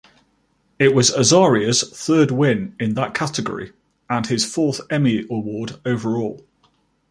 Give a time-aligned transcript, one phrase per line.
[0.79, 3.71] It was Azaria's third win in that category
[4.09, 6.43] and his fourth Emmy Award overall.